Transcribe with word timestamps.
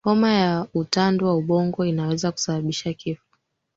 homa 0.03 0.33
ya 0.33 0.67
utandu 0.73 1.25
wa 1.25 1.35
ubongo 1.37 1.85
inaweza 1.85 2.31
kusababisha 2.31 2.93
kifo 2.93 3.23